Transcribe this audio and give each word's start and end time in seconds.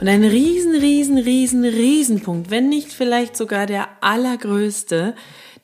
Und 0.00 0.08
ein 0.08 0.24
riesen, 0.24 0.74
riesen, 0.74 1.16
riesen, 1.16 1.64
Riesenpunkt, 1.64 2.50
wenn 2.50 2.68
nicht 2.68 2.92
vielleicht 2.92 3.34
sogar 3.34 3.64
der 3.64 3.88
allergrößte, 4.02 5.14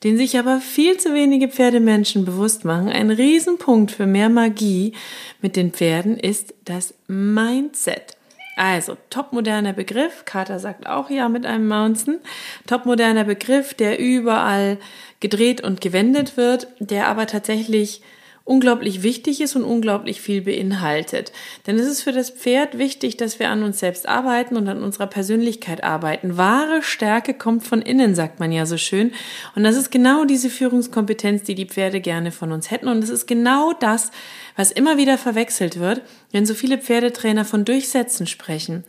den 0.03 0.17
sich 0.17 0.39
aber 0.39 0.59
viel 0.59 0.97
zu 0.97 1.13
wenige 1.13 1.47
Pferdemenschen 1.47 2.25
bewusst 2.25 2.65
machen, 2.65 2.89
ein 2.89 3.11
Riesenpunkt 3.11 3.91
für 3.91 4.07
mehr 4.07 4.29
Magie 4.29 4.93
mit 5.41 5.55
den 5.55 5.71
Pferden 5.71 6.17
ist 6.17 6.55
das 6.65 6.95
Mindset. 7.07 8.17
Also, 8.55 8.97
topmoderner 9.11 9.73
Begriff, 9.73 10.25
Carter 10.25 10.59
sagt 10.59 10.87
auch 10.87 11.11
ja 11.11 11.29
mit 11.29 11.45
einem 11.45 11.67
Mountain, 11.67 12.19
topmoderner 12.67 13.23
Begriff, 13.23 13.75
der 13.75 13.99
überall 13.99 14.77
gedreht 15.19 15.63
und 15.63 15.79
gewendet 15.79 16.37
wird, 16.37 16.67
der 16.79 17.07
aber 17.07 17.27
tatsächlich 17.27 18.01
unglaublich 18.45 19.03
wichtig 19.03 19.39
ist 19.39 19.55
und 19.55 19.63
unglaublich 19.63 20.19
viel 20.19 20.41
beinhaltet. 20.41 21.31
Denn 21.65 21.79
es 21.79 21.87
ist 21.87 22.01
für 22.01 22.11
das 22.11 22.29
Pferd 22.29 22.77
wichtig, 22.77 23.15
dass 23.15 23.39
wir 23.39 23.49
an 23.49 23.63
uns 23.63 23.79
selbst 23.79 24.07
arbeiten 24.07 24.57
und 24.57 24.67
an 24.67 24.83
unserer 24.83 25.07
Persönlichkeit 25.07 25.83
arbeiten. 25.83 26.35
Wahre 26.35 26.83
Stärke 26.83 27.33
kommt 27.33 27.63
von 27.63 27.81
innen, 27.81 28.15
sagt 28.15 28.41
man 28.41 28.51
ja 28.51 28.65
so 28.65 28.77
schön. 28.77 29.13
Und 29.55 29.63
das 29.63 29.77
ist 29.77 29.91
genau 29.91 30.25
diese 30.25 30.49
Führungskompetenz, 30.49 31.43
die 31.43 31.55
die 31.55 31.67
Pferde 31.67 32.01
gerne 32.01 32.31
von 32.31 32.51
uns 32.51 32.69
hätten. 32.69 32.89
Und 32.89 33.01
es 33.01 33.09
ist 33.09 33.27
genau 33.27 33.71
das, 33.79 34.11
was 34.57 34.71
immer 34.71 34.97
wieder 34.97 35.17
verwechselt 35.17 35.79
wird, 35.79 36.01
wenn 36.31 36.45
so 36.45 36.53
viele 36.53 36.77
Pferdetrainer 36.77 37.45
von 37.45 37.63
Durchsetzen 37.63 38.27
sprechen. 38.27 38.83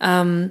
Ähm, 0.00 0.50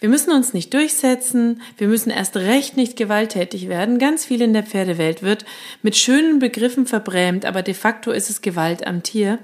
wir 0.00 0.08
müssen 0.08 0.32
uns 0.32 0.52
nicht 0.52 0.74
durchsetzen, 0.74 1.62
wir 1.78 1.88
müssen 1.88 2.10
erst 2.10 2.36
recht 2.36 2.76
nicht 2.76 2.96
gewalttätig 2.96 3.68
werden. 3.68 3.98
Ganz 3.98 4.24
viel 4.24 4.42
in 4.42 4.52
der 4.52 4.64
Pferdewelt 4.64 5.22
wird 5.22 5.44
mit 5.82 5.96
schönen 5.96 6.38
Begriffen 6.38 6.86
verbrämt, 6.86 7.44
aber 7.46 7.62
de 7.62 7.74
facto 7.74 8.10
ist 8.10 8.30
es 8.30 8.42
Gewalt 8.42 8.86
am 8.86 9.02
Tier. 9.02 9.38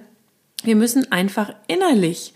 Wir 0.62 0.77
müssen 0.77 1.11
einfach 1.11 1.55
innerlich 1.67 2.34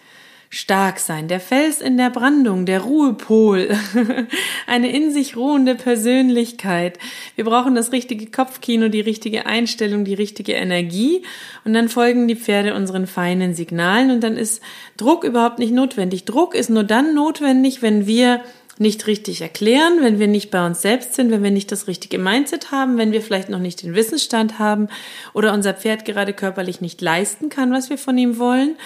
stark 0.55 1.01
sein, 1.01 1.27
der 1.27 1.41
Fels 1.41 1.81
in 1.81 1.97
der 1.97 2.11
Brandung, 2.11 2.65
der 2.65 2.81
Ruhepol, 2.81 3.77
eine 4.67 4.91
in 4.91 5.13
sich 5.13 5.37
ruhende 5.37 5.75
Persönlichkeit. 5.75 6.99
Wir 7.35 7.45
brauchen 7.45 7.75
das 7.75 7.91
richtige 7.91 8.27
Kopfkino, 8.27 8.89
die 8.89 9.01
richtige 9.01 9.47
Einstellung, 9.47 10.05
die 10.05 10.15
richtige 10.15 10.53
Energie 10.53 11.23
und 11.65 11.75
dann 11.75 11.89
folgen 11.89 12.29
die 12.29 12.37
Pferde 12.37 12.75
unseren 12.75 13.07
feinen 13.07 13.55
Signalen 13.55 14.13
und 14.13 14.21
dann 14.21 14.37
ist 14.37 14.63
Druck 14.97 15.25
überhaupt 15.25 15.59
nicht 15.59 15.73
notwendig. 15.73 16.25
Druck 16.25 16.55
ist 16.55 16.71
nur 16.71 16.85
dann 16.85 17.15
notwendig, 17.15 17.83
wenn 17.83 18.07
wir 18.07 18.41
nicht 18.79 19.07
richtig 19.07 19.41
erklären, 19.41 19.99
wenn 20.01 20.19
wir 20.19 20.29
nicht 20.29 20.51
bei 20.51 20.65
uns 20.65 20.83
selbst 20.83 21.15
sind, 21.15 21.31
wenn 21.31 21.43
wir 21.43 21.51
nicht 21.51 21.71
das 21.73 21.87
richtige 21.89 22.19
Mindset 22.19 22.71
haben, 22.71 22.97
wenn 22.97 23.13
wir 23.13 23.23
vielleicht 23.23 23.49
noch 23.49 23.59
nicht 23.59 23.83
den 23.83 23.95
Wissensstand 23.95 24.59
haben 24.59 24.89
oder 25.33 25.53
unser 25.53 25.75
Pferd 25.75 26.05
gerade 26.05 26.33
körperlich 26.33 26.81
nicht 26.81 27.01
leisten 27.01 27.49
kann, 27.49 27.73
was 27.73 27.91
wir 27.91 27.99
von 27.99 28.19
ihm 28.19 28.39
wollen. 28.39 28.77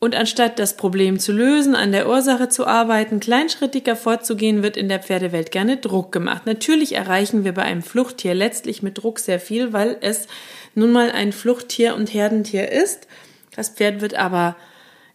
Und 0.00 0.14
anstatt 0.14 0.60
das 0.60 0.76
Problem 0.76 1.18
zu 1.18 1.32
lösen, 1.32 1.74
an 1.74 1.90
der 1.90 2.08
Ursache 2.08 2.48
zu 2.48 2.66
arbeiten, 2.66 3.18
kleinschrittiger 3.18 3.96
vorzugehen, 3.96 4.62
wird 4.62 4.76
in 4.76 4.88
der 4.88 5.00
Pferdewelt 5.00 5.50
gerne 5.50 5.76
Druck 5.76 6.12
gemacht. 6.12 6.46
Natürlich 6.46 6.94
erreichen 6.94 7.44
wir 7.44 7.52
bei 7.52 7.62
einem 7.62 7.82
Fluchttier 7.82 8.34
letztlich 8.34 8.82
mit 8.82 8.98
Druck 8.98 9.18
sehr 9.18 9.40
viel, 9.40 9.72
weil 9.72 9.96
es 10.00 10.28
nun 10.74 10.92
mal 10.92 11.10
ein 11.10 11.32
Fluchttier 11.32 11.96
und 11.96 12.14
Herdentier 12.14 12.70
ist. 12.70 13.08
Das 13.56 13.70
Pferd 13.70 14.00
wird 14.00 14.14
aber 14.14 14.54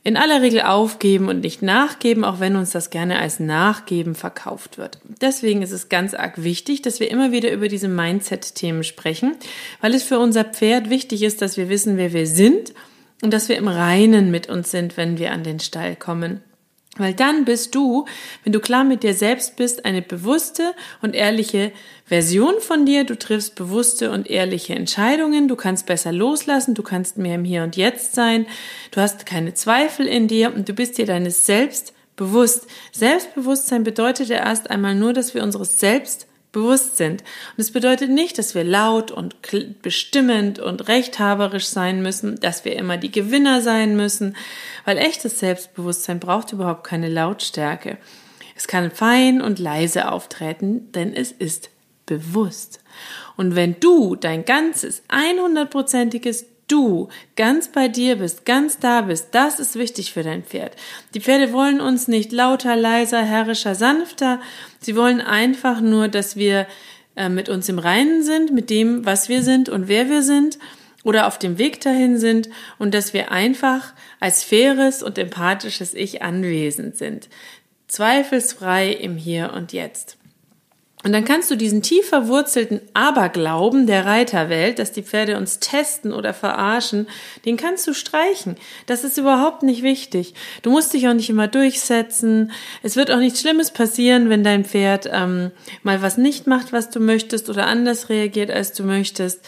in 0.03 0.17
aller 0.17 0.41
Regel 0.41 0.59
aufgeben 0.59 1.29
und 1.29 1.39
nicht 1.39 1.61
nachgeben, 1.61 2.25
auch 2.25 2.41
wenn 2.41 2.57
uns 2.57 2.71
das 2.71 2.89
gerne 2.89 3.19
als 3.19 3.39
Nachgeben 3.39 4.15
verkauft 4.15 4.77
wird. 4.77 4.99
Deswegen 5.21 5.61
ist 5.61 5.71
es 5.71 5.87
ganz 5.87 6.13
arg 6.13 6.43
wichtig, 6.43 6.81
dass 6.81 6.99
wir 6.99 7.09
immer 7.09 7.31
wieder 7.31 7.53
über 7.53 7.69
diese 7.69 7.87
Mindset-Themen 7.87 8.83
sprechen, 8.83 9.37
weil 9.79 9.93
es 9.93 10.03
für 10.03 10.19
unser 10.19 10.43
Pferd 10.43 10.89
wichtig 10.89 11.23
ist, 11.23 11.41
dass 11.41 11.55
wir 11.55 11.69
wissen, 11.69 11.95
wer 11.95 12.11
wir 12.11 12.27
sind 12.27 12.73
und 13.23 13.31
dass 13.31 13.49
wir 13.49 13.57
im 13.57 13.67
Reinen 13.67 14.31
mit 14.31 14.49
uns 14.49 14.69
sind, 14.69 14.97
wenn 14.97 15.17
wir 15.17 15.31
an 15.31 15.43
den 15.43 15.59
Stall 15.59 15.95
kommen. 15.95 16.41
Weil 16.97 17.15
dann 17.15 17.43
bist 17.45 17.73
du, 17.73 18.05
wenn 18.43 18.53
du 18.53 18.59
klar 18.59 18.83
mit 18.83 19.01
dir 19.01 19.15
selbst 19.15 19.55
bist, 19.55 19.83
eine 19.85 20.03
bewusste 20.03 20.75
und 21.01 21.15
ehrliche 21.15 21.71
Version 22.05 22.59
von 22.59 22.85
dir. 22.85 23.03
Du 23.03 23.17
triffst 23.17 23.55
bewusste 23.55 24.11
und 24.11 24.29
ehrliche 24.29 24.75
Entscheidungen. 24.75 25.47
Du 25.47 25.55
kannst 25.55 25.87
besser 25.87 26.11
loslassen. 26.11 26.75
Du 26.75 26.83
kannst 26.83 27.17
mehr 27.17 27.35
im 27.35 27.45
Hier 27.45 27.63
und 27.63 27.77
Jetzt 27.77 28.13
sein. 28.13 28.45
Du 28.91 29.01
hast 29.01 29.25
keine 29.25 29.55
Zweifel 29.55 30.05
in 30.05 30.27
dir 30.27 30.53
und 30.53 30.69
du 30.69 30.73
bist 30.73 30.99
dir 30.99 31.07
deines 31.07 31.47
Selbst 31.47 31.93
bewusst. 32.15 32.67
Selbstbewusstsein 32.91 33.83
bedeutet 33.83 34.27
ja 34.27 34.37
erst 34.37 34.69
einmal 34.69 34.93
nur, 34.93 35.13
dass 35.13 35.33
wir 35.33 35.41
unseres 35.41 35.79
Selbst 35.79 36.27
bewusst 36.53 36.95
sind. 36.95 37.21
Und 37.21 37.61
es 37.61 37.71
bedeutet 37.71 38.09
nicht, 38.09 38.37
dass 38.37 38.55
wir 38.55 38.63
laut 38.63 39.11
und 39.11 39.35
bestimmend 39.81 40.59
und 40.59 40.87
rechthaberisch 40.87 41.65
sein 41.65 42.01
müssen, 42.01 42.39
dass 42.39 42.63
wir 42.63 42.77
immer 42.77 42.95
die 42.95 43.11
Gewinner 43.11 43.61
sein 43.61 43.97
müssen, 43.97 44.37
weil 44.85 44.97
echtes 44.97 45.39
Selbstbewusstsein 45.39 46.21
braucht 46.21 46.53
überhaupt 46.53 46.85
keine 46.85 47.09
Lautstärke. 47.09 47.97
Es 48.55 48.67
kann 48.67 48.91
fein 48.91 49.41
und 49.41 49.59
leise 49.59 50.09
auftreten, 50.09 50.91
denn 50.93 51.13
es 51.13 51.31
ist 51.33 51.69
bewusst. 52.05 52.79
Und 53.35 53.55
wenn 53.55 53.79
du 53.79 54.15
dein 54.15 54.45
ganzes 54.45 55.03
100%iges 55.09 56.45
du 56.67 57.09
ganz 57.35 57.67
bei 57.67 57.87
dir 57.87 58.17
bist, 58.17 58.45
ganz 58.45 58.79
da 58.79 59.01
bist, 59.01 59.29
das 59.31 59.59
ist 59.59 59.75
wichtig 59.75 60.13
für 60.13 60.23
dein 60.23 60.43
Pferd. 60.43 60.75
Die 61.13 61.21
Pferde 61.21 61.53
wollen 61.53 61.81
uns 61.81 62.07
nicht 62.07 62.31
lauter, 62.31 62.75
leiser, 62.75 63.23
herrischer, 63.23 63.75
sanfter. 63.75 64.39
Sie 64.79 64.95
wollen 64.95 65.21
einfach 65.21 65.81
nur, 65.81 66.07
dass 66.07 66.35
wir 66.35 66.67
äh, 67.15 67.29
mit 67.29 67.49
uns 67.49 67.69
im 67.69 67.79
Reinen 67.79 68.23
sind, 68.23 68.51
mit 68.51 68.69
dem, 68.69 69.05
was 69.05 69.29
wir 69.29 69.43
sind 69.43 69.69
und 69.69 69.87
wer 69.87 70.09
wir 70.09 70.23
sind 70.23 70.57
oder 71.03 71.27
auf 71.27 71.37
dem 71.37 71.57
Weg 71.57 71.81
dahin 71.81 72.17
sind 72.17 72.49
und 72.79 72.93
dass 72.93 73.13
wir 73.13 73.31
einfach 73.31 73.93
als 74.19 74.43
faires 74.43 75.03
und 75.03 75.17
empathisches 75.17 75.93
Ich 75.93 76.21
anwesend 76.21 76.95
sind. 76.95 77.29
Zweifelsfrei 77.87 78.91
im 78.91 79.17
Hier 79.17 79.53
und 79.53 79.73
Jetzt. 79.73 80.17
Und 81.03 81.11
dann 81.11 81.25
kannst 81.25 81.51
du 81.51 81.57
diesen 81.57 81.81
tief 81.81 82.07
verwurzelten 82.07 82.79
Aberglauben 82.93 83.87
der 83.87 84.05
Reiterwelt, 84.05 84.79
dass 84.79 84.93
die 84.93 85.03
Pferde 85.03 85.37
uns 85.37 85.59
testen 85.59 86.13
oder 86.13 86.33
verarschen, 86.33 87.07
den 87.45 87.57
kannst 87.57 87.85
du 87.87 87.93
streichen. 87.93 88.55
Das 88.85 89.03
ist 89.03 89.17
überhaupt 89.17 89.63
nicht 89.63 89.83
wichtig. 89.83 90.33
Du 90.61 90.71
musst 90.71 90.93
dich 90.93 91.09
auch 91.09 91.13
nicht 91.13 91.29
immer 91.29 91.49
durchsetzen. 91.49 92.51
Es 92.83 92.95
wird 92.95 93.11
auch 93.11 93.17
nichts 93.17 93.41
Schlimmes 93.41 93.71
passieren, 93.71 94.29
wenn 94.29 94.45
dein 94.45 94.63
Pferd 94.63 95.09
ähm, 95.11 95.51
mal 95.83 96.01
was 96.01 96.17
nicht 96.17 96.47
macht, 96.47 96.71
was 96.71 96.89
du 96.89 97.01
möchtest 97.01 97.49
oder 97.49 97.67
anders 97.67 98.07
reagiert, 98.07 98.49
als 98.49 98.71
du 98.71 98.83
möchtest. 98.83 99.41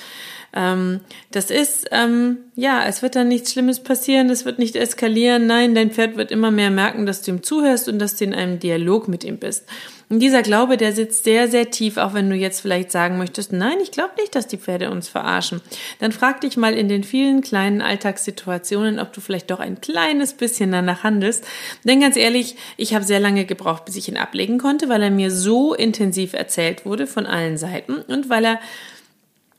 Ähm, 0.56 1.02
das 1.32 1.52
ist, 1.52 1.88
ähm, 1.92 2.38
ja, 2.56 2.86
es 2.86 3.02
wird 3.02 3.16
dann 3.16 3.28
nichts 3.28 3.52
Schlimmes 3.52 3.82
passieren, 3.82 4.30
es 4.30 4.46
wird 4.46 4.58
nicht 4.58 4.76
eskalieren. 4.76 5.48
Nein, 5.48 5.76
dein 5.76 5.92
Pferd 5.92 6.16
wird 6.16 6.32
immer 6.32 6.50
mehr 6.50 6.72
merken, 6.72 7.06
dass 7.06 7.22
du 7.22 7.32
ihm 7.32 7.44
zuhörst 7.44 7.90
und 7.90 8.00
dass 8.00 8.16
du 8.16 8.24
in 8.24 8.34
einem 8.34 8.60
Dialog 8.60 9.08
mit 9.08 9.24
ihm 9.26 9.38
bist. 9.38 9.66
Und 10.08 10.20
dieser 10.20 10.44
Glaube, 10.44 10.78
der 10.78 10.94
sitzt 10.94 11.24
sehr, 11.24 11.48
sehr 11.48 11.72
tief, 11.72 11.98
auch 11.98 12.14
wenn 12.14 12.30
du 12.30 12.36
jetzt 12.36 12.62
vielleicht 12.62 12.92
sagen 12.92 13.18
möchtest, 13.18 13.52
nein, 13.52 13.78
ich 13.82 13.92
glaube 13.92 14.14
nicht, 14.20 14.36
dass 14.36 14.48
die 14.48 14.58
Pferde 14.58 14.92
uns 14.92 15.10
verarschen. 15.10 15.62
Dann 16.00 16.12
frag 16.12 16.42
dich 16.42 16.58
mal 16.58 16.76
in 16.76 16.88
den 16.88 17.04
vielen 17.04 17.42
kleinen 17.42 17.82
Alltagssituationen, 17.82 19.00
ob 19.00 19.14
du 19.14 19.22
vielleicht 19.22 19.50
doch 19.50 19.60
ein 19.60 19.82
kleines 19.82 20.36
bisschen 20.36 20.72
danach 20.72 21.04
handelst. 21.04 21.46
Denn 21.84 22.02
ganz 22.02 22.18
ehrlich, 22.18 22.56
ich 22.78 22.94
habe 22.94 23.04
sehr 23.04 23.20
lange 23.20 23.46
gebraucht, 23.46 23.86
bis 23.86 23.96
ich 23.96 24.08
ihn 24.08 24.18
ablegen 24.18 24.60
konnte, 24.60 24.90
weil 24.90 25.02
er 25.02 25.12
mir 25.12 25.32
so 25.32 25.74
intensiv 25.74 26.34
erzählt 26.34 26.86
wurde 26.86 27.08
von 27.08 27.26
allen 27.26 27.58
Seiten 27.58 27.96
und 27.96 28.30
weil 28.30 28.46
er 28.46 28.60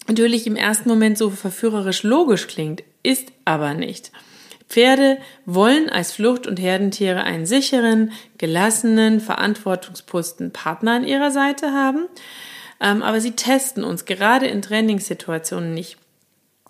natürlich 0.09 0.47
im 0.47 0.57
ersten 0.57 0.89
Moment 0.89 1.19
so 1.19 1.31
verführerisch 1.31 2.03
logisch 2.03 2.47
klingt, 2.47 2.83
ist 3.03 3.29
aber 3.45 3.75
nicht. 3.75 4.13
Pferde 4.69 5.19
wollen 5.45 5.89
als 5.89 6.13
Flucht- 6.13 6.47
und 6.47 6.59
Herdentiere 6.59 7.23
einen 7.23 7.47
sicheren, 7.47 8.13
gelassenen, 8.39 9.21
verantwortungsbewussten 9.21 10.53
Partner 10.53 10.93
an 10.93 11.05
ihrer 11.05 11.31
Seite 11.31 11.73
haben, 11.73 12.07
ähm, 12.81 13.03
aber 13.03 13.21
sie 13.21 13.33
testen 13.33 13.85
uns 13.85 14.05
gerade 14.05 14.47
in 14.47 14.63
Trainingssituationen 14.63 15.73
nicht. 15.73 15.99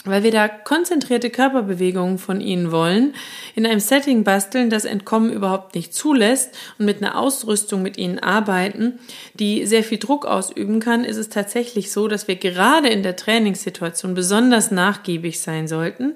Weil 0.07 0.23
wir 0.23 0.31
da 0.31 0.49
konzentrierte 0.49 1.31
Körperbewegungen 1.31 2.19
von 2.19 2.41
ihnen 2.41 2.71
wollen, 2.71 3.15
in 3.55 3.67
einem 3.67 3.81
Setting 3.81 4.25
basteln, 4.25 4.71
das 4.71 4.85
Entkommen 4.85 5.33
überhaupt 5.33 5.75
nicht 5.75 5.95
zulässt 5.95 6.57
und 6.79 6.87
mit 6.87 7.03
einer 7.03 7.19
Ausrüstung 7.19 7.83
mit 7.83 7.99
ihnen 7.99 8.19
arbeiten, 8.19 8.99
die 9.35 9.67
sehr 9.67 9.85
viel 9.85 9.99
Druck 9.99 10.27
ausüben 10.27 10.81
kann, 10.81 11.05
ist 11.05 11.17
es 11.17 11.29
tatsächlich 11.29 11.91
so, 11.91 12.09
dass 12.09 12.29
wir 12.29 12.37
gerade 12.37 12.89
in 12.89 13.03
der 13.03 13.17
Trainingssituation 13.17 14.15
besonders 14.15 14.71
nachgiebig 14.71 15.41
sein 15.41 15.69
sollten, 15.69 16.15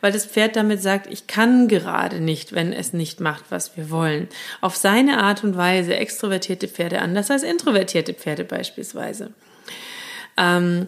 weil 0.00 0.12
das 0.12 0.26
Pferd 0.26 0.56
damit 0.56 0.82
sagt, 0.82 1.12
ich 1.12 1.26
kann 1.26 1.68
gerade 1.68 2.20
nicht, 2.20 2.52
wenn 2.52 2.72
es 2.72 2.92
nicht 2.92 3.20
macht, 3.20 3.44
was 3.50 3.76
wir 3.76 3.90
wollen. 3.90 4.28
Auf 4.60 4.76
seine 4.76 5.22
Art 5.22 5.44
und 5.44 5.56
Weise 5.56 5.96
extrovertierte 5.96 6.68
Pferde 6.68 7.00
anders 7.00 7.30
als 7.30 7.42
introvertierte 7.42 8.14
Pferde 8.14 8.44
beispielsweise. 8.44 9.32
Ähm, 10.36 10.86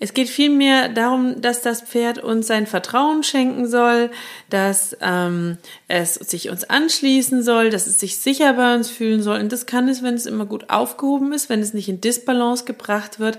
es 0.00 0.12
geht 0.12 0.28
vielmehr 0.28 0.88
darum, 0.88 1.40
dass 1.40 1.62
das 1.62 1.80
Pferd 1.80 2.18
uns 2.18 2.46
sein 2.46 2.66
Vertrauen 2.66 3.22
schenken 3.22 3.66
soll, 3.66 4.10
dass 4.50 4.96
ähm, 5.00 5.58
es 5.88 6.14
sich 6.14 6.50
uns 6.50 6.64
anschließen 6.64 7.42
soll, 7.42 7.70
dass 7.70 7.86
es 7.86 8.00
sich 8.00 8.18
sicher 8.18 8.54
bei 8.54 8.74
uns 8.74 8.90
fühlen 8.90 9.22
soll. 9.22 9.38
Und 9.38 9.52
das 9.52 9.66
kann 9.66 9.88
es, 9.88 10.02
wenn 10.02 10.14
es 10.14 10.26
immer 10.26 10.46
gut 10.46 10.68
aufgehoben 10.68 11.32
ist, 11.32 11.48
wenn 11.48 11.60
es 11.60 11.74
nicht 11.74 11.88
in 11.88 12.00
Disbalance 12.00 12.64
gebracht 12.64 13.20
wird 13.20 13.38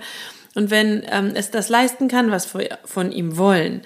und 0.56 0.72
wenn 0.72 1.04
ähm, 1.12 1.34
es 1.36 1.52
das 1.52 1.70
leisten 1.70 2.08
kann, 2.08 2.32
was 2.32 2.54
wir 2.54 2.80
von 2.86 3.12
ihm 3.12 3.38
wollen. 3.38 3.82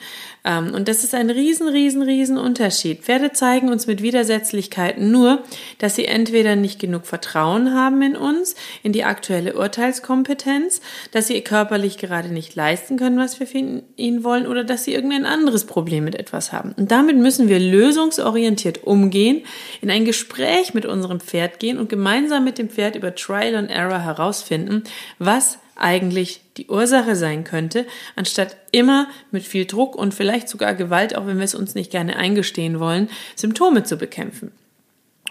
Ähm, 0.45 0.73
und 0.73 0.87
das 0.87 1.03
ist 1.03 1.13
ein 1.13 1.29
riesen, 1.29 1.67
riesen, 1.67 2.01
riesen 2.01 2.37
Unterschied. 2.37 3.01
Pferde 3.01 3.31
zeigen 3.31 3.69
uns 3.69 3.87
mit 3.87 4.01
Widersetzlichkeiten 4.01 5.11
nur, 5.11 5.43
dass 5.77 5.95
sie 5.95 6.05
entweder 6.05 6.55
nicht 6.55 6.79
genug 6.79 7.05
Vertrauen 7.05 7.73
haben 7.73 8.01
in 8.01 8.15
uns, 8.15 8.55
in 8.83 8.93
die 8.93 9.03
aktuelle 9.03 9.55
Urteilskompetenz, 9.55 10.81
dass 11.11 11.27
sie 11.27 11.41
körperlich 11.41 11.97
gerade 11.97 12.29
nicht 12.29 12.55
leisten 12.55 12.97
können, 12.97 13.17
was 13.17 13.39
wir 13.39 13.47
von 13.47 13.83
ihnen 13.95 14.23
wollen, 14.23 14.47
oder 14.47 14.63
dass 14.63 14.83
sie 14.83 14.93
irgendein 14.93 15.25
anderes 15.25 15.65
Problem 15.65 16.05
mit 16.05 16.15
etwas 16.15 16.51
haben. 16.51 16.73
Und 16.77 16.91
damit 16.91 17.17
müssen 17.17 17.49
wir 17.49 17.59
lösungsorientiert 17.59 18.83
umgehen, 18.83 19.43
in 19.81 19.91
ein 19.91 20.05
Gespräch 20.05 20.73
mit 20.73 20.85
unserem 20.85 21.19
Pferd 21.19 21.59
gehen 21.59 21.77
und 21.77 21.89
gemeinsam 21.89 22.43
mit 22.43 22.57
dem 22.57 22.69
Pferd 22.69 22.95
über 22.95 23.15
Trial 23.15 23.55
and 23.55 23.69
Error 23.69 23.99
herausfinden, 23.99 24.83
was 25.17 25.59
eigentlich 25.79 26.41
die 26.57 26.67
Ursache 26.67 27.15
sein 27.15 27.43
könnte, 27.43 27.85
anstatt 28.15 28.58
immer 28.71 29.07
mit 29.31 29.43
viel 29.43 29.65
Druck 29.65 29.95
und 29.95 30.13
vielleicht 30.13 30.49
sogar 30.49 30.75
Gewalt, 30.75 31.15
auch 31.15 31.27
wenn 31.27 31.37
wir 31.37 31.45
es 31.45 31.55
uns 31.55 31.75
nicht 31.75 31.91
gerne 31.91 32.15
eingestehen 32.15 32.79
wollen, 32.79 33.09
Symptome 33.35 33.83
zu 33.83 33.97
bekämpfen. 33.97 34.51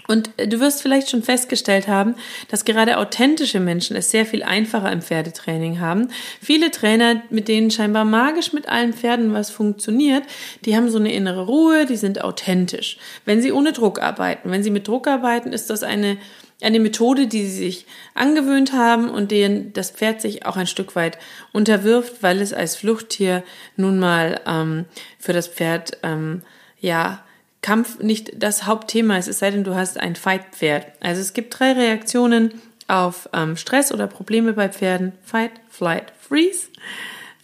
Und 0.09 0.31
äh, 0.39 0.49
du 0.49 0.59
wirst 0.59 0.83
vielleicht 0.83 1.11
schon 1.11 1.23
festgestellt 1.23 1.87
haben, 1.87 2.17
dass 2.49 2.65
gerade 2.65 2.97
authentische 2.97 3.61
Menschen 3.61 3.95
es 3.95 4.11
sehr 4.11 4.27
viel 4.27 4.43
einfacher 4.43 4.91
im 4.91 5.03
Pferdetraining 5.03 5.79
haben. 5.79 6.09
Viele 6.41 6.71
Trainer, 6.71 7.23
mit 7.31 7.47
denen 7.47 7.71
scheinbar 7.71 8.05
magisch 8.05 8.53
mit 8.53 8.69
allen 8.69 8.95
Pferden 8.95 9.35
was 9.35 9.51
funktioniert, 9.51 10.25
die 10.65 10.75
haben 10.75 10.91
so 10.91 10.99
eine 10.99 11.13
innere 11.13 11.47
Ruhe, 11.47 11.85
die 11.87 11.97
sind 11.97 12.25
authentisch. 12.25 12.99
Wenn 13.27 13.43
sie 13.43 13.53
ohne 13.53 13.73
Druck 13.73 14.01
arbeiten, 14.01 14.51
wenn 14.51 14.65
sie 14.65 14.71
mit 14.71 14.89
Druck 14.89 15.07
arbeiten, 15.07 15.53
ist 15.53 15.69
das 15.69 15.83
eine 15.83 16.17
eine 16.61 16.81
Methode, 16.81 17.27
die 17.27 17.45
sie 17.45 17.57
sich 17.57 17.87
angewöhnt 18.15 18.73
haben 18.73 19.11
und 19.11 19.31
denen 19.31 19.73
das 19.73 19.91
Pferd 19.91 20.21
sich 20.21 20.45
auch 20.45 20.57
ein 20.57 20.67
Stück 20.67 20.97
weit 20.97 21.19
unterwirft, 21.53 22.23
weil 22.23 22.41
es 22.41 22.53
als 22.53 22.77
Fluchttier 22.77 23.45
nun 23.77 23.99
mal 23.99 24.41
ähm, 24.47 24.85
für 25.19 25.33
das 25.33 25.47
Pferd 25.47 25.99
ähm, 26.03 26.43
ja 26.81 27.23
Kampf 27.61 27.99
nicht 27.99 28.43
das 28.43 28.67
Hauptthema 28.67 29.19
ist, 29.19 29.29
es 29.29 29.41
sei 29.41 29.51
denn, 29.51 29.65
du 29.65 29.75
hast 29.75 29.99
ein 29.99 30.17
Fight-Pferd. 30.17 30.87
Also 31.01 31.21
es 31.21 31.33
gibt 31.33 31.59
drei 31.59 31.73
Reaktionen 31.73 32.55
auf 32.87 33.29
ähm, 33.33 33.57
Stress 33.57 33.93
oder 33.93 34.07
Probleme 34.07 34.53
bei 34.53 34.69
Pferden: 34.69 35.13
Fight, 35.25 35.53
Flight, 35.69 36.13
Freeze. 36.21 36.69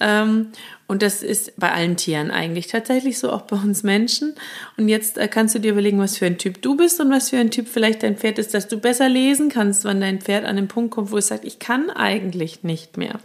Ähm, 0.00 0.52
und 0.86 1.02
das 1.02 1.22
ist 1.22 1.58
bei 1.58 1.72
allen 1.72 1.96
Tieren 1.96 2.30
eigentlich 2.30 2.66
tatsächlich 2.66 3.18
so, 3.18 3.32
auch 3.32 3.42
bei 3.42 3.56
uns 3.56 3.82
Menschen. 3.82 4.34
Und 4.76 4.88
jetzt 4.88 5.16
äh, 5.16 5.28
kannst 5.28 5.54
du 5.54 5.58
dir 5.58 5.72
überlegen, 5.72 5.98
was 5.98 6.18
für 6.18 6.26
ein 6.26 6.36
Typ 6.36 6.60
du 6.60 6.76
bist 6.76 7.00
und 7.00 7.10
was 7.10 7.30
für 7.30 7.38
ein 7.38 7.50
Typ 7.50 7.68
vielleicht 7.68 8.02
dein 8.02 8.16
Pferd 8.16 8.38
ist, 8.38 8.52
dass 8.52 8.68
du 8.68 8.78
besser 8.78 9.08
lesen 9.08 9.48
kannst, 9.48 9.84
wenn 9.84 10.00
dein 10.00 10.20
Pferd 10.20 10.44
an 10.44 10.56
den 10.56 10.68
Punkt 10.68 10.90
kommt, 10.90 11.10
wo 11.10 11.16
es 11.16 11.28
sagt, 11.28 11.44
ich 11.46 11.58
kann 11.58 11.88
eigentlich 11.88 12.64
nicht 12.64 12.98
mehr. 12.98 13.18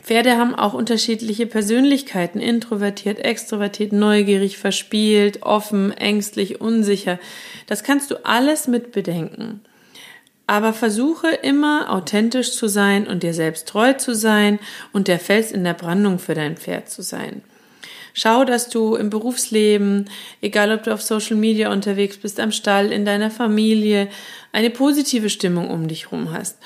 Pferde 0.00 0.36
haben 0.36 0.54
auch 0.54 0.72
unterschiedliche 0.72 1.46
Persönlichkeiten, 1.46 2.38
introvertiert, 2.40 3.18
extrovertiert, 3.18 3.92
neugierig, 3.92 4.56
verspielt, 4.56 5.42
offen, 5.42 5.92
ängstlich, 5.92 6.60
unsicher. 6.60 7.18
Das 7.66 7.82
kannst 7.82 8.10
du 8.10 8.24
alles 8.24 8.68
mit 8.68 8.92
bedenken. 8.92 9.60
Aber 10.46 10.72
versuche 10.72 11.28
immer 11.28 11.90
authentisch 11.92 12.52
zu 12.52 12.68
sein 12.68 13.06
und 13.06 13.22
dir 13.22 13.34
selbst 13.34 13.68
treu 13.68 13.94
zu 13.94 14.14
sein 14.14 14.60
und 14.92 15.08
der 15.08 15.18
Fels 15.18 15.50
in 15.50 15.64
der 15.64 15.74
Brandung 15.74 16.18
für 16.18 16.34
dein 16.34 16.56
Pferd 16.56 16.88
zu 16.88 17.02
sein. 17.02 17.42
Schau, 18.14 18.44
dass 18.46 18.70
du 18.70 18.94
im 18.94 19.10
Berufsleben, 19.10 20.08
egal 20.40 20.72
ob 20.72 20.84
du 20.84 20.94
auf 20.94 21.02
Social 21.02 21.36
Media 21.36 21.70
unterwegs 21.70 22.16
bist, 22.16 22.40
am 22.40 22.50
Stall, 22.50 22.90
in 22.90 23.04
deiner 23.04 23.30
Familie, 23.30 24.08
eine 24.52 24.70
positive 24.70 25.28
Stimmung 25.28 25.68
um 25.68 25.86
dich 25.86 26.04
herum 26.04 26.32
hast. 26.32 26.56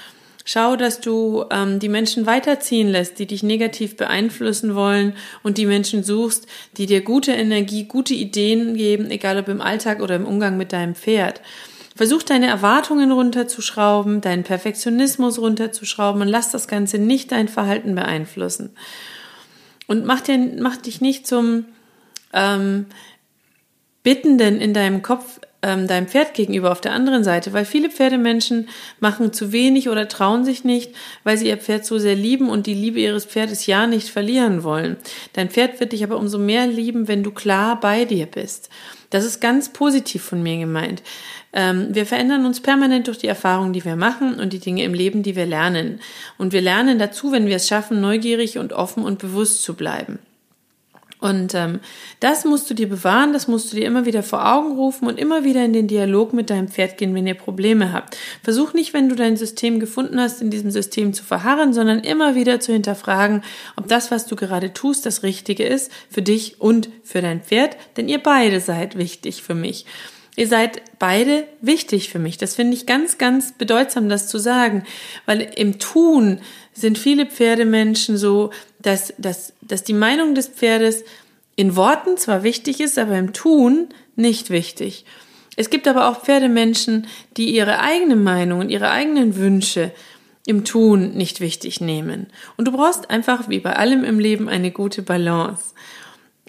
Schau, 0.44 0.76
dass 0.76 1.00
du 1.00 1.44
ähm, 1.50 1.80
die 1.80 1.88
Menschen 1.88 2.24
weiterziehen 2.24 2.88
lässt, 2.88 3.18
die 3.18 3.26
dich 3.26 3.42
negativ 3.42 3.96
beeinflussen 3.96 4.74
wollen 4.74 5.14
und 5.42 5.58
die 5.58 5.66
Menschen 5.66 6.04
suchst, 6.04 6.46
die 6.76 6.86
dir 6.86 7.00
gute 7.00 7.32
Energie, 7.32 7.84
gute 7.84 8.14
Ideen 8.14 8.76
geben, 8.76 9.10
egal 9.10 9.38
ob 9.38 9.48
im 9.48 9.60
Alltag 9.60 10.00
oder 10.00 10.16
im 10.16 10.26
Umgang 10.26 10.56
mit 10.56 10.72
deinem 10.72 10.94
Pferd. 10.94 11.40
Versuch 11.96 12.22
deine 12.22 12.46
Erwartungen 12.46 13.12
runterzuschrauben, 13.12 14.20
deinen 14.20 14.44
Perfektionismus 14.44 15.38
runterzuschrauben 15.38 16.22
und 16.22 16.28
lass 16.28 16.50
das 16.50 16.68
Ganze 16.68 16.98
nicht 16.98 17.32
dein 17.32 17.48
Verhalten 17.48 17.94
beeinflussen. 17.94 18.70
Und 19.86 20.06
mach, 20.06 20.20
dir, 20.20 20.38
mach 20.60 20.76
dich 20.76 21.00
nicht 21.00 21.26
zum 21.26 21.64
ähm, 22.32 22.86
Bittenden 24.02 24.60
in 24.60 24.72
deinem 24.72 25.02
Kopf, 25.02 25.40
ähm, 25.62 25.86
deinem 25.86 26.06
Pferd 26.06 26.34
gegenüber 26.34 26.72
auf 26.72 26.80
der 26.80 26.92
anderen 26.92 27.24
Seite, 27.24 27.52
weil 27.52 27.64
viele 27.64 27.90
Pferdemenschen 27.90 28.68
machen 28.98 29.32
zu 29.32 29.52
wenig 29.52 29.88
oder 29.88 30.08
trauen 30.08 30.44
sich 30.44 30.64
nicht, 30.64 30.92
weil 31.24 31.36
sie 31.36 31.48
ihr 31.48 31.58
Pferd 31.58 31.84
so 31.84 31.98
sehr 31.98 32.14
lieben 32.14 32.48
und 32.48 32.66
die 32.66 32.74
Liebe 32.74 33.00
ihres 33.00 33.26
Pferdes 33.26 33.66
ja 33.66 33.86
nicht 33.86 34.08
verlieren 34.08 34.62
wollen. 34.62 34.96
Dein 35.34 35.50
Pferd 35.50 35.80
wird 35.80 35.92
dich 35.92 36.02
aber 36.02 36.16
umso 36.16 36.38
mehr 36.38 36.66
lieben, 36.66 37.08
wenn 37.08 37.22
du 37.22 37.30
klar 37.30 37.78
bei 37.78 38.04
dir 38.04 38.26
bist. 38.26 38.70
Das 39.10 39.24
ist 39.24 39.40
ganz 39.40 39.72
positiv 39.72 40.22
von 40.22 40.42
mir 40.42 40.56
gemeint. 40.58 41.02
Ähm, 41.52 41.88
wir 41.90 42.06
verändern 42.06 42.46
uns 42.46 42.60
permanent 42.60 43.08
durch 43.08 43.18
die 43.18 43.26
Erfahrungen, 43.26 43.72
die 43.72 43.84
wir 43.84 43.96
machen 43.96 44.38
und 44.38 44.52
die 44.52 44.60
Dinge 44.60 44.84
im 44.84 44.94
Leben, 44.94 45.22
die 45.22 45.34
wir 45.34 45.46
lernen. 45.46 46.00
Und 46.38 46.52
wir 46.52 46.60
lernen 46.60 46.98
dazu, 46.98 47.32
wenn 47.32 47.46
wir 47.46 47.56
es 47.56 47.66
schaffen, 47.66 48.00
neugierig 48.00 48.58
und 48.58 48.72
offen 48.72 49.02
und 49.02 49.18
bewusst 49.18 49.62
zu 49.62 49.74
bleiben. 49.74 50.20
Und 51.20 51.54
ähm, 51.54 51.80
das 52.18 52.44
musst 52.44 52.70
du 52.70 52.74
dir 52.74 52.88
bewahren, 52.88 53.32
das 53.32 53.46
musst 53.46 53.70
du 53.70 53.76
dir 53.76 53.86
immer 53.86 54.06
wieder 54.06 54.22
vor 54.22 54.50
Augen 54.52 54.72
rufen 54.72 55.06
und 55.06 55.18
immer 55.18 55.44
wieder 55.44 55.62
in 55.64 55.74
den 55.74 55.86
Dialog 55.86 56.32
mit 56.32 56.48
deinem 56.48 56.68
Pferd 56.68 56.96
gehen, 56.96 57.14
wenn 57.14 57.26
ihr 57.26 57.34
Probleme 57.34 57.92
habt. 57.92 58.16
Versuch 58.42 58.72
nicht, 58.72 58.94
wenn 58.94 59.10
du 59.10 59.14
dein 59.14 59.36
System 59.36 59.80
gefunden 59.80 60.18
hast, 60.18 60.40
in 60.40 60.50
diesem 60.50 60.70
System 60.70 61.12
zu 61.12 61.22
verharren, 61.22 61.74
sondern 61.74 62.00
immer 62.00 62.34
wieder 62.34 62.60
zu 62.60 62.72
hinterfragen, 62.72 63.42
ob 63.76 63.86
das, 63.88 64.10
was 64.10 64.26
du 64.26 64.34
gerade 64.34 64.72
tust, 64.72 65.04
das 65.04 65.22
Richtige 65.22 65.64
ist 65.64 65.92
für 66.08 66.22
dich 66.22 66.60
und 66.60 66.88
für 67.04 67.20
dein 67.20 67.42
Pferd, 67.42 67.76
denn 67.96 68.08
ihr 68.08 68.18
beide 68.18 68.60
seid 68.60 68.96
wichtig 68.96 69.42
für 69.42 69.54
mich. 69.54 69.84
Ihr 70.36 70.46
seid 70.46 70.80
beide 70.98 71.46
wichtig 71.60 72.08
für 72.08 72.18
mich. 72.18 72.38
Das 72.38 72.54
finde 72.54 72.74
ich 72.74 72.86
ganz, 72.86 73.18
ganz 73.18 73.52
bedeutsam, 73.52 74.08
das 74.08 74.26
zu 74.26 74.38
sagen, 74.38 74.84
weil 75.26 75.42
im 75.56 75.78
Tun 75.78 76.40
sind 76.72 76.98
viele 76.98 77.26
Pferdemenschen 77.26 78.16
so, 78.16 78.50
dass, 78.82 79.14
dass, 79.18 79.52
dass 79.60 79.84
die 79.84 79.92
Meinung 79.92 80.34
des 80.34 80.48
Pferdes 80.48 81.04
in 81.56 81.76
Worten 81.76 82.16
zwar 82.16 82.42
wichtig 82.42 82.80
ist, 82.80 82.98
aber 82.98 83.18
im 83.18 83.32
Tun 83.32 83.88
nicht 84.16 84.50
wichtig. 84.50 85.04
Es 85.56 85.68
gibt 85.68 85.88
aber 85.88 86.08
auch 86.08 86.22
Pferdemenschen, 86.22 87.06
die 87.36 87.54
ihre 87.54 87.80
eigene 87.80 88.16
Meinung 88.16 88.60
und 88.60 88.70
ihre 88.70 88.90
eigenen 88.90 89.36
Wünsche 89.36 89.92
im 90.46 90.64
Tun 90.64 91.12
nicht 91.12 91.40
wichtig 91.40 91.80
nehmen. 91.80 92.28
Und 92.56 92.66
du 92.66 92.72
brauchst 92.72 93.10
einfach, 93.10 93.48
wie 93.48 93.60
bei 93.60 93.76
allem 93.76 94.04
im 94.04 94.18
Leben, 94.18 94.48
eine 94.48 94.70
gute 94.70 95.02
Balance. 95.02 95.74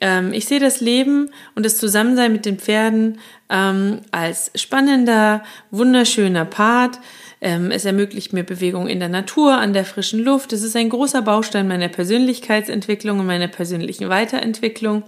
Ähm, 0.01 0.34
ich 0.34 0.46
sehe 0.46 0.60
das 0.60 0.81
Leben 0.81 1.29
und 1.55 1.65
das 1.65 1.77
Zusammensein 1.77 2.34
mit 2.34 2.46
den 2.46 2.58
Pferden 2.58 3.20
ähm, 3.50 4.01
als 4.12 4.51
spannender, 4.55 5.43
wunderschöner 5.70 6.46
Part. 6.46 7.00
Ähm, 7.39 7.72
es 7.72 7.86
ermöglicht 7.86 8.34
mir 8.34 8.43
Bewegung 8.43 8.88
in 8.88 9.00
der 9.00 9.10
Natur, 9.10 9.58
an 9.58 9.74
der 9.74 9.86
frischen 9.86 10.20
Luft. 10.20 10.51
Es 10.53 10.63
ist 10.63 10.75
ein 10.75 10.89
großer 10.89 11.22
Baustein 11.22 11.67
meiner 11.67 11.88
Persönlichkeitsentwicklung 11.88 13.20
und 13.20 13.27
meiner 13.27 13.48
persönlichen 13.48 14.10
Weiterentwicklung. 14.10 15.03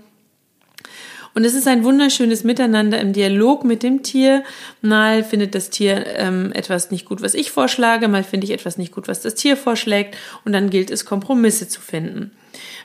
Und 1.36 1.46
es 1.46 1.56
ist 1.56 1.68
ein 1.68 1.84
wunderschönes 1.84 2.44
Miteinander 2.44 3.00
im 3.02 3.12
Dialog 3.12 3.64
mit 3.64 3.82
dem 3.82 4.04
Tier. 4.04 4.44
Mal 4.82 5.24
findet 5.24 5.56
das 5.56 5.72
Tier 5.72 6.06
ähm, 6.16 6.52
etwas 6.54 6.92
nicht 6.92 7.06
gut, 7.06 7.24
was 7.24 7.34
ich 7.34 7.50
vorschlage, 7.50 8.08
mal 8.08 8.24
finde 8.24 8.46
ich 8.46 8.52
etwas 8.52 8.78
nicht 8.78 8.92
gut, 8.92 9.08
was 9.08 9.22
das 9.22 9.34
Tier 9.34 9.58
vorschlägt. 9.58 10.16
Und 10.46 10.54
dann 10.54 10.70
gilt 10.70 10.92
es, 10.92 11.06
Kompromisse 11.06 11.68
zu 11.68 11.82
finden. 11.82 12.32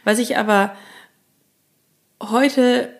Was 0.04 0.18
ich 0.18 0.38
aber 0.38 0.72
heute 2.22 2.90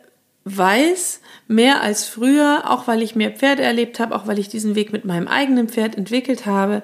weiß, 0.45 1.21
mehr 1.47 1.83
als 1.83 2.07
früher, 2.07 2.71
auch 2.71 2.87
weil 2.87 3.03
ich 3.03 3.15
mehr 3.15 3.31
Pferde 3.31 3.63
erlebt 3.63 4.01
habe, 4.01 4.15
auch 4.15 4.27
weil 4.27 4.39
ich 4.39 4.49
diesen 4.49 4.75
Weg 4.75 4.93
mit 4.93 5.05
meinem 5.05 5.29
eigenen 5.29 5.69
Pferd 5.69 5.97
entwickelt 5.97 6.47
habe, 6.47 6.83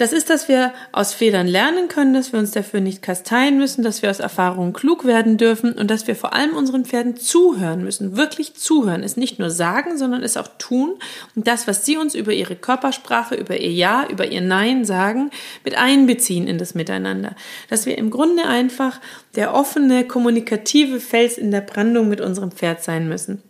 Das 0.00 0.14
ist, 0.14 0.30
dass 0.30 0.48
wir 0.48 0.72
aus 0.92 1.12
Fehlern 1.12 1.46
lernen 1.46 1.88
können, 1.88 2.14
dass 2.14 2.32
wir 2.32 2.38
uns 2.38 2.52
dafür 2.52 2.80
nicht 2.80 3.02
kasteien 3.02 3.58
müssen, 3.58 3.82
dass 3.82 4.00
wir 4.00 4.08
aus 4.08 4.18
Erfahrungen 4.18 4.72
klug 4.72 5.04
werden 5.04 5.36
dürfen 5.36 5.74
und 5.74 5.90
dass 5.90 6.06
wir 6.06 6.16
vor 6.16 6.32
allem 6.32 6.56
unseren 6.56 6.86
Pferden 6.86 7.18
zuhören 7.18 7.84
müssen. 7.84 8.16
Wirklich 8.16 8.54
zuhören. 8.54 9.02
Es 9.02 9.18
nicht 9.18 9.38
nur 9.38 9.50
sagen, 9.50 9.98
sondern 9.98 10.22
es 10.22 10.38
auch 10.38 10.48
tun 10.56 10.94
und 11.36 11.46
das, 11.46 11.68
was 11.68 11.84
sie 11.84 11.98
uns 11.98 12.14
über 12.14 12.32
ihre 12.32 12.56
Körpersprache, 12.56 13.34
über 13.34 13.60
ihr 13.60 13.72
Ja, 13.72 14.06
über 14.08 14.26
ihr 14.26 14.40
Nein 14.40 14.86
sagen, 14.86 15.30
mit 15.64 15.76
einbeziehen 15.76 16.48
in 16.48 16.56
das 16.56 16.74
Miteinander. 16.74 17.36
Dass 17.68 17.84
wir 17.84 17.98
im 17.98 18.08
Grunde 18.08 18.44
einfach 18.44 19.00
der 19.36 19.52
offene, 19.52 20.06
kommunikative 20.06 20.98
Fels 20.98 21.36
in 21.36 21.50
der 21.50 21.60
Brandung 21.60 22.08
mit 22.08 22.22
unserem 22.22 22.52
Pferd 22.52 22.82
sein 22.82 23.06
müssen. 23.06 23.42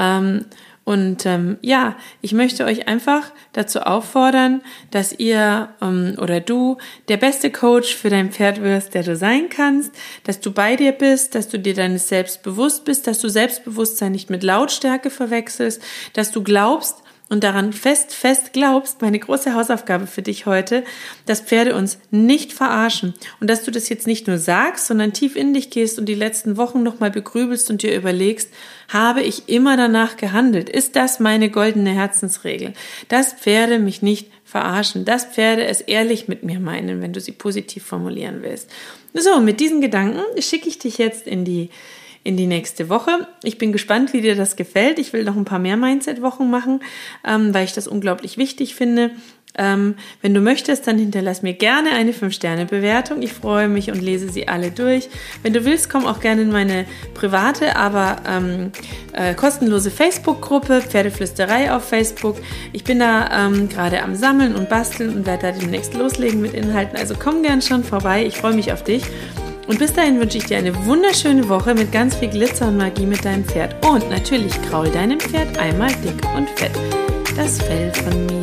Ähm, 0.00 0.46
und 0.86 1.26
ähm, 1.26 1.58
ja, 1.62 1.96
ich 2.22 2.32
möchte 2.32 2.64
euch 2.64 2.86
einfach 2.86 3.32
dazu 3.52 3.80
auffordern, 3.80 4.62
dass 4.92 5.12
ihr 5.12 5.70
ähm, 5.82 6.14
oder 6.16 6.38
du 6.38 6.76
der 7.08 7.16
beste 7.16 7.50
Coach 7.50 7.96
für 7.96 8.08
dein 8.08 8.30
Pferd 8.30 8.62
wirst, 8.62 8.94
der 8.94 9.02
du 9.02 9.16
sein 9.16 9.48
kannst, 9.48 9.90
dass 10.22 10.38
du 10.38 10.52
bei 10.52 10.76
dir 10.76 10.92
bist, 10.92 11.34
dass 11.34 11.48
du 11.48 11.58
dir 11.58 11.74
deines 11.74 12.06
Selbst 12.06 12.44
bewusst 12.44 12.84
bist, 12.84 13.08
dass 13.08 13.18
du 13.18 13.28
Selbstbewusstsein 13.28 14.12
nicht 14.12 14.30
mit 14.30 14.44
Lautstärke 14.44 15.10
verwechselst, 15.10 15.82
dass 16.12 16.30
du 16.30 16.44
glaubst, 16.44 17.02
und 17.28 17.42
daran 17.42 17.72
fest, 17.72 18.14
fest 18.14 18.52
glaubst, 18.52 19.02
meine 19.02 19.18
große 19.18 19.54
Hausaufgabe 19.54 20.06
für 20.06 20.22
dich 20.22 20.46
heute, 20.46 20.84
dass 21.26 21.40
Pferde 21.40 21.74
uns 21.74 21.98
nicht 22.10 22.52
verarschen 22.52 23.14
und 23.40 23.50
dass 23.50 23.64
du 23.64 23.72
das 23.72 23.88
jetzt 23.88 24.06
nicht 24.06 24.28
nur 24.28 24.38
sagst, 24.38 24.86
sondern 24.86 25.12
tief 25.12 25.34
in 25.34 25.52
dich 25.52 25.70
gehst 25.70 25.98
und 25.98 26.06
die 26.06 26.14
letzten 26.14 26.56
Wochen 26.56 26.84
nochmal 26.84 27.10
begrübelst 27.10 27.68
und 27.68 27.82
dir 27.82 27.96
überlegst, 27.96 28.50
habe 28.88 29.22
ich 29.22 29.48
immer 29.48 29.76
danach 29.76 30.16
gehandelt? 30.16 30.68
Ist 30.68 30.94
das 30.94 31.18
meine 31.18 31.50
goldene 31.50 31.90
Herzensregel? 31.90 32.74
Dass 33.08 33.32
Pferde 33.32 33.80
mich 33.80 34.02
nicht 34.02 34.30
verarschen, 34.44 35.04
dass 35.04 35.24
Pferde 35.24 35.64
es 35.64 35.80
ehrlich 35.80 36.28
mit 36.28 36.44
mir 36.44 36.60
meinen, 36.60 37.02
wenn 37.02 37.12
du 37.12 37.20
sie 37.20 37.32
positiv 37.32 37.84
formulieren 37.84 38.42
willst. 38.42 38.70
So, 39.12 39.40
mit 39.40 39.58
diesen 39.58 39.80
Gedanken 39.80 40.20
schicke 40.40 40.68
ich 40.68 40.78
dich 40.78 40.98
jetzt 40.98 41.26
in 41.26 41.44
die 41.44 41.70
in 42.26 42.36
die 42.36 42.46
nächste 42.46 42.88
Woche. 42.88 43.28
Ich 43.44 43.56
bin 43.56 43.72
gespannt, 43.72 44.12
wie 44.12 44.20
dir 44.20 44.34
das 44.34 44.56
gefällt. 44.56 44.98
Ich 44.98 45.12
will 45.12 45.24
noch 45.24 45.36
ein 45.36 45.44
paar 45.44 45.60
mehr 45.60 45.76
Mindset-Wochen 45.76 46.50
machen, 46.50 46.80
ähm, 47.24 47.54
weil 47.54 47.64
ich 47.64 47.72
das 47.72 47.86
unglaublich 47.86 48.36
wichtig 48.36 48.74
finde. 48.74 49.12
Ähm, 49.58 49.94
wenn 50.20 50.34
du 50.34 50.40
möchtest, 50.40 50.86
dann 50.86 50.98
hinterlass 50.98 51.42
mir 51.42 51.54
gerne 51.54 51.90
eine 51.90 52.12
5-Sterne-Bewertung. 52.12 53.22
Ich 53.22 53.32
freue 53.32 53.68
mich 53.68 53.90
und 53.90 54.02
lese 54.02 54.28
sie 54.28 54.48
alle 54.48 54.70
durch. 54.70 55.08
Wenn 55.42 55.54
du 55.54 55.64
willst, 55.64 55.88
komm 55.88 56.04
auch 56.04 56.20
gerne 56.20 56.42
in 56.42 56.50
meine 56.50 56.84
private, 57.14 57.76
aber 57.76 58.16
ähm, 58.28 58.72
äh, 59.12 59.34
kostenlose 59.34 59.90
Facebook-Gruppe 59.90 60.82
Pferdeflüsterei 60.82 61.72
auf 61.72 61.88
Facebook. 61.88 62.36
Ich 62.72 62.84
bin 62.84 62.98
da 62.98 63.46
ähm, 63.46 63.68
gerade 63.68 64.02
am 64.02 64.14
Sammeln 64.14 64.56
und 64.56 64.68
Basteln 64.68 65.14
und 65.14 65.26
werde 65.26 65.52
da 65.52 65.58
demnächst 65.58 65.94
loslegen 65.94 66.42
mit 66.42 66.52
Inhalten. 66.52 66.98
Also 66.98 67.14
komm 67.18 67.42
gern 67.42 67.62
schon 67.62 67.84
vorbei. 67.84 68.26
Ich 68.26 68.36
freue 68.36 68.54
mich 68.54 68.72
auf 68.72 68.84
dich. 68.84 69.04
Und 69.66 69.78
bis 69.80 69.92
dahin 69.92 70.20
wünsche 70.20 70.38
ich 70.38 70.44
dir 70.44 70.58
eine 70.58 70.86
wunderschöne 70.86 71.48
Woche 71.48 71.74
mit 71.74 71.90
ganz 71.90 72.14
viel 72.14 72.28
Glitzer 72.28 72.68
und 72.68 72.76
Magie 72.76 73.06
mit 73.06 73.24
deinem 73.24 73.44
Pferd. 73.44 73.74
Und 73.86 74.08
natürlich 74.10 74.52
kraul 74.62 74.88
deinem 74.88 75.18
Pferd 75.18 75.58
einmal 75.58 75.92
dick 76.04 76.24
und 76.36 76.48
fett 76.50 76.72
das 77.36 77.60
Fell 77.60 77.92
von 77.92 78.26
mir. 78.26 78.36